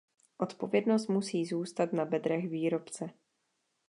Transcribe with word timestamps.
Odpovědnost 0.37 1.07
musí 1.07 1.45
zůstat 1.45 1.93
na 1.93 2.05
bedrech 2.05 2.49
výrobce. 2.49 3.09